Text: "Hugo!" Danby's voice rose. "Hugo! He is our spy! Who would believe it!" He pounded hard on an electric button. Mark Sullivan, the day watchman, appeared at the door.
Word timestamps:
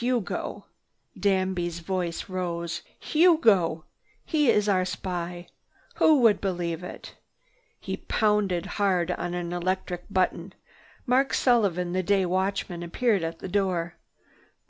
"Hugo!" 0.00 0.66
Danby's 1.16 1.78
voice 1.78 2.28
rose. 2.28 2.82
"Hugo! 2.98 3.84
He 4.24 4.50
is 4.50 4.68
our 4.68 4.84
spy! 4.84 5.46
Who 5.98 6.18
would 6.22 6.40
believe 6.40 6.82
it!" 6.82 7.14
He 7.78 7.98
pounded 7.98 8.66
hard 8.82 9.12
on 9.12 9.32
an 9.34 9.52
electric 9.52 10.06
button. 10.10 10.54
Mark 11.06 11.32
Sullivan, 11.32 11.92
the 11.92 12.02
day 12.02 12.26
watchman, 12.26 12.82
appeared 12.82 13.22
at 13.22 13.38
the 13.38 13.46
door. 13.48 13.94